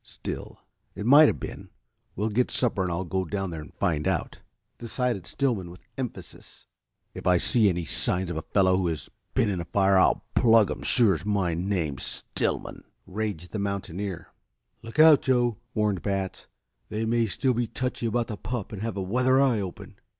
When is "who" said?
8.77-8.87